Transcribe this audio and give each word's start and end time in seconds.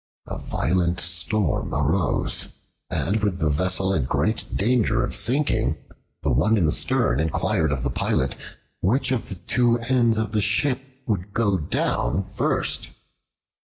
A 0.25 0.39
violent 0.39 0.99
storm 0.99 1.75
arose, 1.75 2.47
and 2.89 3.21
with 3.21 3.37
the 3.37 3.51
vessel 3.51 3.93
in 3.93 4.05
great 4.05 4.55
danger 4.55 5.03
of 5.03 5.13
sinking, 5.13 5.77
the 6.23 6.33
one 6.33 6.57
in 6.57 6.65
the 6.65 6.71
stern 6.71 7.19
inquired 7.19 7.71
of 7.71 7.83
the 7.83 7.91
pilot 7.91 8.35
which 8.79 9.11
of 9.11 9.29
the 9.29 9.35
two 9.35 9.77
ends 9.89 10.17
of 10.17 10.31
the 10.31 10.41
ship 10.41 10.81
would 11.05 11.35
go 11.35 11.55
down 11.55 12.25
first. 12.25 12.89